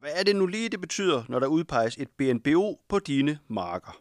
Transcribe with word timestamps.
Hvad 0.00 0.10
er 0.14 0.22
det 0.22 0.36
nu 0.36 0.46
lige, 0.46 0.68
det 0.68 0.80
betyder, 0.80 1.22
når 1.28 1.38
der 1.38 1.46
udpeges 1.46 1.96
et 1.98 2.10
BNBO 2.10 2.80
på 2.88 2.98
dine 2.98 3.38
marker? 3.48 4.00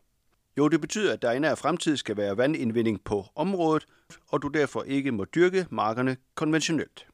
Jo, 0.58 0.68
det 0.68 0.82
betyder, 0.82 1.14
at 1.14 1.22
der 1.22 1.32
i 1.32 1.40
nær 1.40 1.56
fremtid 1.56 1.98
skal 1.98 2.18
være 2.18 2.38
vandindvinding 2.38 3.04
på 3.04 3.26
området, 3.36 3.86
og 4.28 4.42
du 4.42 4.48
derfor 4.48 4.84
ikke 4.84 5.12
må 5.12 5.26
dyrke 5.26 5.68
markerne 5.70 6.18
konventionelt. 6.36 7.08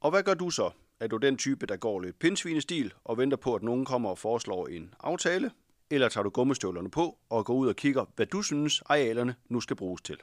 Og 0.00 0.10
hvad 0.10 0.22
gør 0.22 0.34
du 0.34 0.50
så? 0.50 0.70
Er 1.00 1.06
du 1.06 1.16
den 1.16 1.36
type, 1.36 1.66
der 1.66 1.76
går 1.76 2.00
lidt 2.00 2.18
pindsvinestil 2.18 2.92
og 3.04 3.18
venter 3.18 3.36
på, 3.36 3.54
at 3.54 3.62
nogen 3.62 3.84
kommer 3.84 4.10
og 4.10 4.18
foreslår 4.18 4.66
en 4.66 4.94
aftale? 5.00 5.50
Eller 5.90 6.08
tager 6.08 6.24
du 6.24 6.30
gummistøvlerne 6.30 6.90
på 6.90 7.18
og 7.30 7.44
går 7.44 7.54
ud 7.54 7.68
og 7.68 7.76
kigger, 7.76 8.04
hvad 8.16 8.26
du 8.26 8.42
synes, 8.42 8.82
arealerne 8.86 9.34
nu 9.48 9.60
skal 9.60 9.76
bruges 9.76 10.02
til? 10.02 10.16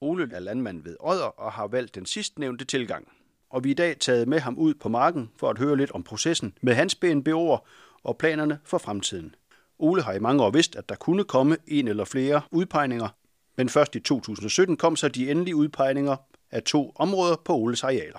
Ole 0.00 0.30
er 0.32 0.40
landmand 0.40 0.82
ved 0.82 0.96
Odder 1.00 1.40
og 1.40 1.52
har 1.52 1.66
valgt 1.66 1.94
den 1.94 2.06
sidstnævnte 2.06 2.64
tilgang. 2.64 3.08
Og 3.50 3.64
vi 3.64 3.68
er 3.68 3.70
i 3.70 3.74
dag 3.74 3.98
taget 3.98 4.28
med 4.28 4.40
ham 4.40 4.58
ud 4.58 4.74
på 4.74 4.88
marken 4.88 5.30
for 5.36 5.50
at 5.50 5.58
høre 5.58 5.76
lidt 5.76 5.90
om 5.90 6.02
processen 6.02 6.52
med 6.62 6.74
hans 6.74 6.98
BNBO'er 7.04 7.66
og 8.04 8.16
planerne 8.18 8.58
for 8.64 8.78
fremtiden. 8.78 9.34
Ole 9.78 10.02
har 10.02 10.12
i 10.12 10.18
mange 10.18 10.42
år 10.42 10.50
vidst, 10.50 10.76
at 10.76 10.88
der 10.88 10.94
kunne 10.94 11.24
komme 11.24 11.56
en 11.66 11.88
eller 11.88 12.04
flere 12.04 12.40
udpegninger, 12.50 13.08
men 13.56 13.68
først 13.68 13.96
i 13.96 14.00
2017 14.00 14.76
kom 14.76 14.96
så 14.96 15.08
de 15.08 15.30
endelige 15.30 15.56
udpegninger 15.56 16.16
af 16.50 16.62
to 16.62 16.92
områder 16.96 17.36
på 17.44 17.54
Oles 17.54 17.84
arealer. 17.84 18.18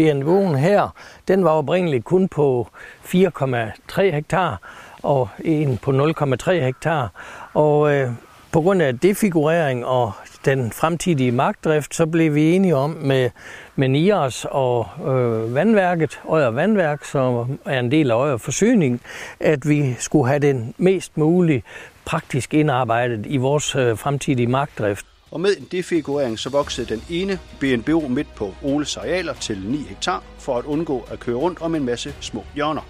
BNBO'en 0.00 0.56
her, 0.56 0.94
den 1.28 1.44
var 1.44 1.50
oprindeligt 1.50 2.04
kun 2.04 2.28
på 2.28 2.68
4,3 3.04 4.02
hektar 4.02 4.60
og 5.02 5.28
en 5.44 5.78
på 5.78 5.90
0,3 5.90 6.52
hektar. 6.52 7.12
Og 7.54 7.94
øh, 7.94 8.12
på 8.52 8.60
grund 8.60 8.82
af 8.82 8.98
defigurering 8.98 9.86
og 9.86 10.12
den 10.44 10.72
fremtidige 10.72 11.32
magtdrift, 11.32 11.94
så 11.94 12.06
blev 12.06 12.34
vi 12.34 12.52
enige 12.52 12.76
om 12.76 12.90
med, 12.90 13.30
med 13.76 13.88
NIAS 13.88 14.46
og 14.50 14.88
øh, 15.00 15.54
vandværket, 15.54 16.20
Øjer 16.28 16.50
Vandværk, 16.50 17.04
som 17.04 17.58
er 17.64 17.80
en 17.80 17.90
del 17.90 18.10
af 18.10 18.14
Øjer 18.14 18.36
Forsyning, 18.36 19.00
at 19.40 19.68
vi 19.68 19.96
skulle 19.98 20.28
have 20.28 20.38
den 20.38 20.74
mest 20.78 21.16
mulige 21.16 21.62
praktisk 22.04 22.54
indarbejdet 22.54 23.26
i 23.26 23.36
vores 23.36 23.74
øh, 23.74 23.98
fremtidige 23.98 24.46
magtdrift. 24.46 25.06
Og 25.30 25.40
med 25.40 25.56
en 25.58 25.68
defigurering 25.72 26.38
så 26.38 26.50
voksede 26.50 26.94
den 26.94 27.02
ene 27.10 27.38
BNBO 27.60 28.08
midt 28.08 28.34
på 28.34 28.54
Oles 28.62 28.96
arealer 28.96 29.34
til 29.34 29.62
9 29.66 29.76
hektar 29.88 30.22
for 30.38 30.58
at 30.58 30.64
undgå 30.64 31.06
at 31.10 31.20
køre 31.20 31.36
rundt 31.36 31.62
om 31.62 31.74
en 31.74 31.84
masse 31.84 32.14
små 32.20 32.44
hjørner. 32.54 32.82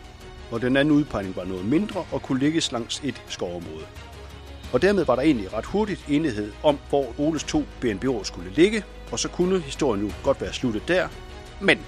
Og 0.51 0.61
den 0.61 0.77
anden 0.77 0.95
udpegning 0.95 1.37
var 1.37 1.45
noget 1.45 1.65
mindre 1.65 2.05
og 2.13 2.23
kunne 2.23 2.39
ligges 2.39 2.73
langs 2.73 3.01
et 3.05 3.23
skovområde. 3.29 3.85
Og 4.73 4.83
dermed 4.83 5.05
var 5.05 5.15
der 5.15 5.23
egentlig 5.23 5.55
ret 5.55 5.65
hurtigt 5.65 6.05
enighed 6.09 6.53
om, 6.63 6.79
hvor 6.89 7.07
Oles 7.19 7.45
to 7.45 7.63
BNBO'er 7.85 8.25
skulle 8.25 8.51
ligge, 8.55 8.85
og 9.13 9.19
så 9.19 9.29
kunne 9.29 9.61
historien 9.61 10.03
nu 10.03 10.11
godt 10.23 10.41
være 10.41 10.53
sluttet 10.53 10.83
der. 10.89 11.09
Men 11.61 11.79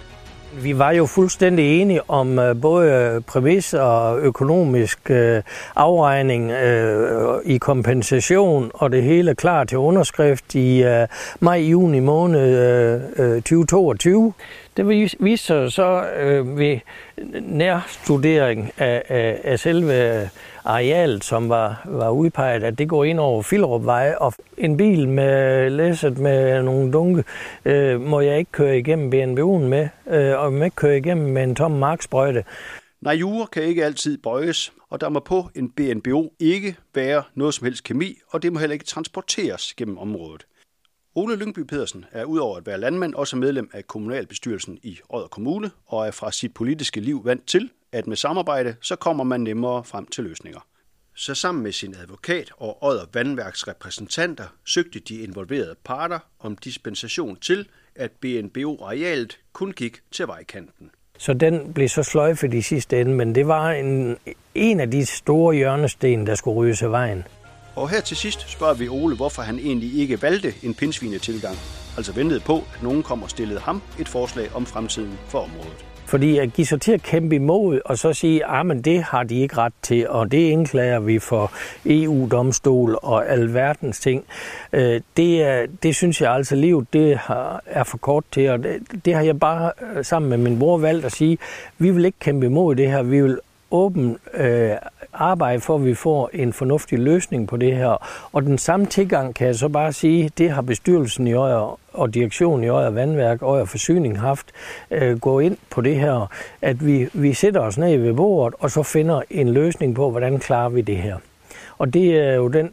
vi 0.61 0.79
var 0.79 0.91
jo 0.91 1.07
fuldstændig 1.07 1.81
enige 1.81 2.11
om 2.11 2.39
øh, 2.39 2.61
både 2.61 3.23
præmis 3.27 3.75
og 3.75 4.19
økonomisk 4.21 5.11
øh, 5.11 5.43
afregning 5.77 6.51
øh, 6.51 7.39
i 7.45 7.59
kompensation, 7.59 8.71
og 8.75 8.93
det 8.93 9.03
hele 9.03 9.35
klar 9.35 9.65
til 9.65 9.79
underskrift 9.79 10.55
i 10.55 10.85
maj-juni 11.41 12.01
måned 12.01 13.43
2022. 13.43 14.33
Det 14.77 14.89
viste 15.21 15.47
sig 15.47 15.73
så 15.73 16.05
øh, 16.21 16.59
ved 16.59 16.79
nærstudering 17.41 18.73
af, 18.79 19.03
af, 19.09 19.41
af 19.45 19.59
selve 19.59 20.29
arealet, 20.65 21.25
som 21.25 21.49
var, 21.49 21.83
var 21.85 22.11
udpeget, 22.11 22.65
at 22.65 22.79
det 22.79 22.89
går 22.89 23.05
ind 23.05 23.21
over 23.21 23.43
Fillerupvej, 23.43 24.15
og 24.21 24.35
en 24.59 24.77
bil 24.77 25.09
med 25.09 25.71
læsset 25.71 26.19
med 26.19 26.63
nogle 26.63 26.93
dunke, 26.93 27.25
øh, 27.65 28.01
må 28.01 28.21
jeg 28.21 28.39
ikke 28.39 28.53
køre 28.53 28.79
igennem 28.79 29.13
BNBU'en 29.13 29.69
med, 29.69 29.89
øh, 30.11 30.39
og 30.39 30.53
må 30.53 30.65
ikke 30.65 30.77
køre 30.77 30.99
igennem 30.99 31.33
med 31.33 31.43
en 31.43 31.55
tom 31.55 31.71
marksprøjte. 31.71 32.45
Nej, 33.01 33.15
jure 33.15 33.47
kan 33.47 33.63
ikke 33.63 33.85
altid 33.85 34.19
bøjes, 34.19 34.73
og 34.91 35.01
der 35.01 35.09
må 35.09 35.21
på 35.21 35.49
en 35.55 35.71
BNBO 35.71 36.33
ikke 36.41 36.77
være 36.95 37.23
noget 37.35 37.55
som 37.55 37.65
helst 37.65 37.85
kemi, 37.85 38.19
og 38.29 38.43
det 38.43 38.53
må 38.53 38.59
heller 38.59 38.73
ikke 38.73 38.85
transporteres 38.85 39.75
gennem 39.75 39.99
området. 39.99 40.47
Ole 41.15 41.37
Lyngby 41.37 41.59
Pedersen 41.59 42.05
er 42.13 42.25
udover 42.25 42.57
at 42.57 42.67
være 42.67 42.81
landmand 42.81 43.15
også 43.15 43.37
medlem 43.37 43.71
af 43.73 43.87
kommunalbestyrelsen 43.87 44.79
i 44.83 44.99
Odder 45.09 45.29
Kommune 45.29 45.71
og 45.87 46.07
er 46.07 46.11
fra 46.11 46.33
sit 46.33 46.55
politiske 46.55 47.01
liv 47.01 47.25
vant 47.25 47.47
til, 47.47 47.71
at 47.93 48.07
med 48.07 48.17
samarbejde, 48.17 48.77
så 48.81 48.97
kommer 48.97 49.25
man 49.25 49.41
nemmere 49.41 49.85
frem 49.85 50.07
til 50.07 50.25
løsninger. 50.25 50.61
Så 51.15 51.35
sammen 51.35 51.63
med 51.63 51.73
sin 51.73 51.95
advokat 52.03 52.51
og 52.57 52.85
Odder 52.85 53.05
Vandværks 53.13 53.69
repræsentanter 53.69 54.45
søgte 54.65 54.99
de 55.01 55.17
involverede 55.17 55.75
parter 55.85 56.19
om 56.41 56.57
dispensation 56.57 57.37
til, 57.37 57.69
at 57.97 58.11
BNBO-arealet 58.11 59.39
kun 59.53 59.73
gik 59.73 60.01
til 60.11 60.27
vejkanten. 60.27 60.91
Så 61.19 61.35
den 61.35 61.73
blev 61.73 61.89
så 61.89 62.03
sløjfet 62.03 62.55
i 62.55 62.63
sidste 62.63 63.01
ende, 63.01 63.15
men 63.15 63.35
det 63.35 63.47
var 63.47 63.71
en, 63.71 64.17
en 64.55 64.81
af 64.81 64.91
de 64.91 65.07
store 65.07 65.55
hjørnesten, 65.55 66.27
der 66.27 66.35
skulle 66.35 66.57
ryges 66.57 66.83
af 66.83 66.91
vejen. 66.91 67.25
Og 67.77 67.91
her 67.91 68.01
til 68.01 68.17
sidst 68.17 68.51
spørger 68.51 68.75
vi 68.75 68.89
Ole, 68.89 69.17
hvorfor 69.17 69.43
han 69.43 69.59
egentlig 69.59 69.95
ikke 69.95 70.23
valgte 70.23 70.55
en 70.63 70.75
pindsvinetilgang, 70.75 71.57
altså 71.97 72.13
ventede 72.13 72.41
på, 72.41 72.57
at 72.75 72.83
nogen 72.83 73.03
kom 73.03 73.23
og 73.23 73.31
stillede 73.31 73.61
ham 73.61 73.83
et 73.99 74.09
forslag 74.09 74.55
om 74.55 74.67
fremtiden 74.67 75.19
for 75.29 75.39
området. 75.39 75.85
Fordi 76.07 76.39
at 76.39 76.53
give 76.53 76.67
sig 76.67 76.81
til 76.81 76.93
at 76.93 77.03
kæmpe 77.03 77.35
imod, 77.35 77.81
og 77.85 77.99
så 77.99 78.13
sige, 78.13 78.45
at 78.45 78.71
ah, 78.71 78.85
det 78.85 79.03
har 79.03 79.23
de 79.23 79.41
ikke 79.41 79.57
ret 79.57 79.73
til, 79.83 80.09
og 80.09 80.33
det 80.33 80.39
indklager 80.39 81.01
vi 81.01 81.19
for 81.19 81.53
EU-domstol 81.87 82.99
og 83.03 83.31
alverdens 83.31 84.01
ting, 84.01 84.25
øh, 84.73 85.01
det, 85.17 85.43
er, 85.43 85.67
det 85.83 85.95
synes 85.97 86.21
jeg 86.21 86.33
altså, 86.33 86.57
livet 86.57 86.87
det 86.93 87.19
har, 87.19 87.63
er 87.67 87.85
for 87.85 87.99
kort 87.99 88.25
til, 88.33 88.51
og 88.51 88.63
det, 88.63 89.05
det 89.05 89.15
har 89.15 89.23
jeg 89.23 89.41
bare 89.41 89.73
øh, 89.97 90.05
sammen 90.05 90.29
med 90.29 90.39
min 90.39 90.59
bror 90.59 90.79
valgt 90.79 91.05
at 91.05 91.13
sige, 91.13 91.39
vi 91.79 91.91
vil 91.91 92.05
ikke 92.05 92.19
kæmpe 92.19 92.47
imod 92.47 92.75
det 92.75 92.91
her, 92.91 93.03
vi 93.03 93.21
vil 93.21 93.39
åben 93.71 94.19
øh, 94.35 94.71
arbejde 95.13 95.61
for, 95.61 95.75
at 95.75 95.85
vi 95.85 95.95
får 95.95 96.31
en 96.33 96.53
fornuftig 96.53 96.99
løsning 96.99 97.49
på 97.49 97.57
det 97.57 97.77
her. 97.77 98.09
Og 98.33 98.43
den 98.43 98.59
samme 98.59 98.87
tilgang 98.87 99.35
kan 99.35 99.47
jeg 99.47 99.55
så 99.55 99.69
bare 99.69 99.93
sige, 99.93 100.31
det 100.39 100.51
har 100.51 100.63
bestyrelsen 100.63 101.27
i 101.27 101.33
Øjer 101.33 101.79
og 101.93 102.15
direktionen 102.15 102.65
i 102.65 102.69
Øjer 102.69 102.91
Vandværk, 102.91 103.43
Øjer 103.43 103.65
Forsyning 103.65 104.21
haft, 104.21 104.47
øh, 104.91 105.19
gå 105.19 105.39
ind 105.39 105.57
på 105.71 105.81
det 105.81 105.97
her, 105.97 106.31
at 106.63 106.87
vi, 106.87 107.09
vi 107.13 107.33
sætter 107.33 107.61
os 107.61 107.79
ned 107.79 107.97
ved 107.97 108.15
bordet, 108.15 108.55
og 108.61 108.71
så 108.71 108.83
finder 108.83 109.23
en 109.31 109.49
løsning 109.49 109.95
på, 109.95 110.11
hvordan 110.11 110.39
klarer 110.39 110.69
vi 110.69 110.81
det 110.81 110.97
her. 110.97 111.17
Og 111.79 111.95
det 111.95 112.19
er 112.19 112.35
jo 112.35 112.49
den 112.49 112.71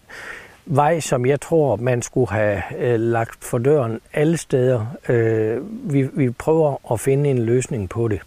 vej, 0.66 1.00
som 1.00 1.26
jeg 1.26 1.42
tror, 1.42 1.76
man 1.76 2.02
skulle 2.02 2.32
have 2.32 2.62
øh, 2.78 3.00
lagt 3.00 3.44
for 3.44 3.58
døren 3.58 4.00
alle 4.14 4.38
steder. 4.38 4.86
Øh, 5.10 5.58
vi, 5.94 6.02
vi 6.14 6.30
prøver 6.30 6.94
at 6.94 7.00
finde 7.00 7.30
en 7.30 7.40
løsning 7.40 7.90
på 7.90 8.08
det. 8.08 8.22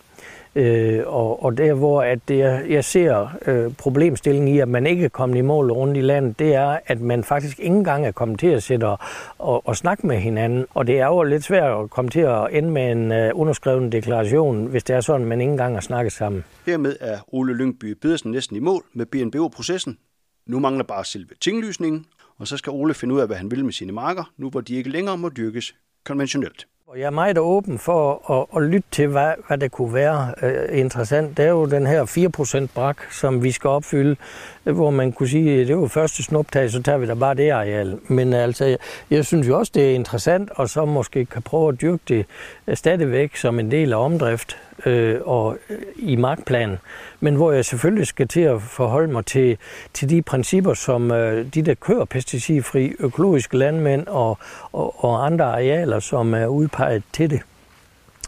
Øh, 0.54 1.02
og, 1.06 1.44
og 1.44 1.58
der, 1.58 1.74
hvor 1.74 2.02
at 2.02 2.18
det, 2.28 2.38
jeg 2.68 2.84
ser 2.84 3.36
øh, 3.46 3.72
problemstillingen 3.74 4.54
i, 4.54 4.58
at 4.58 4.68
man 4.68 4.86
ikke 4.86 5.04
er 5.04 5.08
kommet 5.08 5.38
i 5.38 5.40
mål 5.40 5.72
rundt 5.72 5.96
i 5.96 6.00
landet, 6.00 6.38
det 6.38 6.54
er, 6.54 6.78
at 6.86 7.00
man 7.00 7.24
faktisk 7.24 7.58
ikke 7.58 7.76
engang 7.76 8.06
er 8.06 8.12
kommet 8.12 8.40
til 8.40 8.46
at 8.46 8.62
sætte 8.62 8.84
og, 8.84 8.98
og, 9.38 9.68
og 9.68 9.76
snakke 9.76 10.06
med 10.06 10.18
hinanden. 10.18 10.66
Og 10.70 10.86
det 10.86 10.98
er 10.98 11.06
jo 11.06 11.22
lidt 11.22 11.44
svært 11.44 11.82
at 11.82 11.90
komme 11.90 12.10
til 12.10 12.20
at 12.20 12.48
ende 12.50 12.70
med 12.70 12.92
en 12.92 13.12
øh, 13.12 13.30
underskreven 13.34 13.92
deklaration, 13.92 14.66
hvis 14.66 14.84
det 14.84 14.96
er 14.96 15.00
sådan, 15.00 15.22
at 15.22 15.28
man 15.28 15.40
ikke 15.40 15.50
engang 15.50 15.74
har 15.74 15.80
snakket 15.80 16.12
sammen. 16.12 16.44
Hermed 16.66 16.96
er 17.00 17.18
Ole 17.34 17.54
Lyngby 17.54 17.94
Pedersen 17.94 18.30
næsten 18.30 18.56
i 18.56 18.60
mål 18.60 18.84
med 18.92 19.06
BNBO-processen. 19.06 19.98
Nu 20.46 20.58
mangler 20.58 20.84
bare 20.84 21.04
selve 21.04 21.28
tinglysningen, 21.40 22.06
og 22.38 22.48
så 22.48 22.56
skal 22.56 22.70
Ole 22.70 22.94
finde 22.94 23.14
ud 23.14 23.20
af, 23.20 23.26
hvad 23.26 23.36
han 23.36 23.50
vil 23.50 23.64
med 23.64 23.72
sine 23.72 23.92
marker, 23.92 24.32
nu 24.36 24.50
hvor 24.50 24.60
de 24.60 24.74
ikke 24.74 24.90
længere 24.90 25.18
må 25.18 25.28
dyrkes 25.28 25.74
konventionelt. 26.04 26.66
Og 26.92 26.98
jeg 26.98 27.06
er 27.06 27.10
meget 27.10 27.38
åben 27.38 27.78
for 27.78 28.30
at, 28.32 28.62
at 28.62 28.68
lytte 28.68 28.88
til, 28.90 29.06
hvad, 29.06 29.32
hvad 29.46 29.58
det 29.58 29.72
kunne 29.72 29.94
være 29.94 30.34
øh, 30.42 30.78
interessant. 30.78 31.36
Det 31.36 31.44
er 31.44 31.48
jo 31.48 31.66
den 31.66 31.86
her 31.86 32.66
4% 32.66 32.74
brak, 32.74 32.96
som 33.10 33.42
vi 33.42 33.50
skal 33.50 33.70
opfylde, 33.70 34.16
hvor 34.62 34.90
man 34.90 35.12
kunne 35.12 35.28
sige, 35.28 35.60
at 35.60 35.66
det 35.66 35.74
er 35.74 35.78
jo 35.78 35.86
første 35.86 36.22
snuptag, 36.22 36.70
så 36.70 36.82
tager 36.82 36.98
vi 36.98 37.06
da 37.06 37.14
bare 37.14 37.34
det 37.34 37.50
areal. 37.50 37.98
Men 38.08 38.32
altså, 38.32 38.64
jeg, 38.64 38.78
jeg 39.10 39.24
synes 39.24 39.48
jo 39.48 39.58
også, 39.58 39.72
det 39.74 39.90
er 39.90 39.94
interessant, 39.94 40.50
og 40.50 40.68
så 40.68 40.84
måske 40.84 41.24
kan 41.24 41.42
prøve 41.42 41.68
at 41.68 41.80
dyrke 41.80 42.02
det 42.08 42.26
øh, 42.66 42.76
stadigvæk 42.76 43.36
som 43.36 43.58
en 43.58 43.70
del 43.70 43.92
af 43.92 44.04
omdrift 44.04 44.56
øh, 44.86 45.20
og 45.24 45.58
øh, 45.70 45.78
i 45.96 46.16
markplanen, 46.16 46.78
men 47.20 47.34
hvor 47.34 47.52
jeg 47.52 47.64
selvfølgelig 47.64 48.06
skal 48.06 48.28
til 48.28 48.40
at 48.40 48.62
forholde 48.62 49.12
mig 49.12 49.26
til, 49.26 49.58
til 49.92 50.10
de 50.10 50.22
principper, 50.22 50.74
som 50.74 51.10
øh, 51.10 51.46
de, 51.54 51.62
der 51.62 51.74
kører 51.74 52.04
pesticidfri 52.04 52.94
økologiske 52.98 53.58
landmænd 53.58 54.06
og, 54.06 54.38
og, 54.72 55.04
og 55.04 55.26
andre 55.26 55.44
arealer, 55.44 56.00
som 56.00 56.34
er 56.34 56.46
udpeget 56.46 57.02
til 57.12 57.30
det 57.30 57.40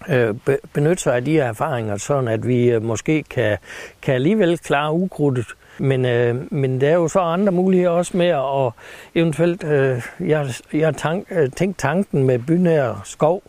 øh, 0.09 0.35
benytte 0.73 1.03
sig 1.03 1.17
af 1.17 1.25
de 1.25 1.33
her 1.33 1.45
erfaringer, 1.45 1.97
sådan 1.97 2.29
at 2.29 2.47
vi 2.49 2.71
øh, 2.71 2.83
måske 2.83 3.23
kan, 3.23 3.59
kan 4.03 4.15
alligevel 4.15 4.59
klare 4.59 4.93
ukrudtet. 4.93 5.47
Men, 5.79 6.05
øh, 6.05 6.53
men 6.53 6.81
der 6.81 6.89
er 6.89 6.95
jo 6.95 7.09
så 7.09 7.21
andre 7.21 7.53
muligheder 7.53 7.91
også 7.91 8.17
med 8.17 8.27
at 8.27 8.73
eventuelt, 9.15 9.65
øh, 9.65 10.03
jeg, 10.21 10.47
jeg 10.73 10.87
har 10.87 10.93
tank, 10.93 11.27
øh, 11.31 11.51
tænkt 11.51 11.79
tanken 11.79 12.25
med 12.25 12.39
bynær 12.39 13.03
skov, 13.05 13.43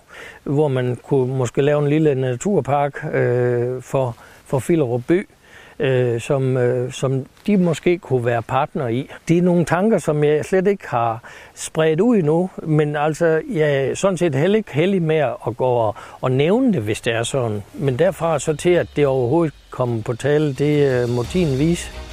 hvor 0.44 0.68
man 0.68 0.96
kunne 0.96 1.38
måske 1.38 1.62
lave 1.62 1.82
en 1.82 1.90
lille 1.90 2.16
naturpark 2.16 3.06
øh, 3.14 3.82
for, 3.82 4.18
for 4.46 4.60
Fillerup 4.60 5.02
by, 5.08 5.28
øh, 5.80 6.22
som, 6.22 6.58
øh, 6.58 6.92
som 6.92 7.26
de 7.48 7.58
måske 7.58 7.98
kunne 7.98 8.26
være 8.26 8.42
partner 8.42 8.88
i. 8.88 9.10
Det 9.28 9.38
er 9.38 9.42
nogle 9.42 9.66
tanker, 9.66 9.98
som 9.98 10.24
jeg 10.24 10.46
slet 10.46 10.68
ikke 10.68 10.88
har 10.88 11.24
spredt 11.56 12.00
ud 12.00 12.18
endnu, 12.18 12.50
men 12.64 12.96
altså, 12.96 13.42
jeg 13.54 13.86
er 13.86 13.96
sådan 13.96 14.18
set 14.18 14.36
heller 14.36 14.58
ikke 14.58 14.74
heldig 14.74 15.02
med 15.02 15.16
at 15.48 15.58
gå 15.58 15.66
og, 15.66 15.96
og 16.22 16.32
nævne 16.32 16.74
det, 16.74 16.82
hvis 16.82 17.02
det 17.02 17.14
er 17.14 17.24
sådan. 17.24 17.64
Men 17.74 18.00
derfra 18.00 18.40
så 18.40 18.56
til, 18.56 18.70
at 18.70 18.88
det 18.96 19.08
overhovedet 19.08 19.54
kommer 19.70 20.02
på 20.02 20.14
tale, 20.14 20.54
det 20.54 21.04
øh, 21.04 21.10
må 21.10 21.24
tiden 21.24 21.60
vise. 21.60 22.05